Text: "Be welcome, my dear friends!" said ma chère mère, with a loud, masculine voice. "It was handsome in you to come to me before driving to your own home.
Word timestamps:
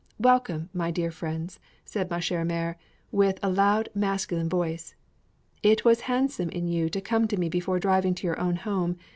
"Be 0.19 0.23
welcome, 0.25 0.69
my 0.73 0.89
dear 0.89 1.11
friends!" 1.11 1.59
said 1.85 2.09
ma 2.09 2.17
chère 2.17 2.43
mère, 2.43 2.73
with 3.11 3.37
a 3.43 3.51
loud, 3.51 3.89
masculine 3.93 4.49
voice. 4.49 4.95
"It 5.61 5.85
was 5.85 6.01
handsome 6.09 6.49
in 6.49 6.67
you 6.67 6.89
to 6.89 7.01
come 7.01 7.27
to 7.27 7.37
me 7.37 7.49
before 7.49 7.77
driving 7.77 8.15
to 8.15 8.25
your 8.25 8.39
own 8.39 8.55
home. 8.55 8.97